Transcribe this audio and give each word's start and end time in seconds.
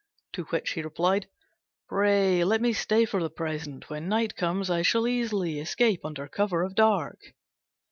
To 0.33 0.45
which 0.45 0.71
he 0.71 0.81
replied, 0.81 1.27
"Pray 1.87 2.43
let 2.43 2.59
me 2.59 2.73
stay 2.73 3.05
for 3.05 3.21
the 3.21 3.29
present. 3.29 3.87
When 3.91 4.09
night 4.09 4.35
comes 4.35 4.67
I 4.67 4.81
shall 4.81 5.07
easily 5.07 5.59
escape 5.59 6.03
under 6.03 6.27
cover 6.27 6.63
of 6.63 6.71
the 6.71 6.75
dark." 6.81 7.19